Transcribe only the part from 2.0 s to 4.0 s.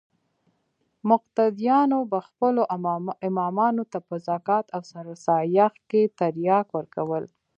به خپلو امامانو ته